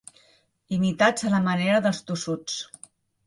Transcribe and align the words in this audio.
Imitats 0.77 1.27
a 1.29 1.33
la 1.35 1.43
manera 1.49 1.83
dels 1.87 2.01
tossuts. 2.09 2.57